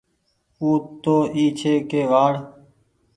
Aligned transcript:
او 0.61 0.69
تو 1.03 1.15
اي 1.35 1.45
ڇي 1.59 1.73
ڪي 1.89 2.01
وآڙ۔ 2.11 2.33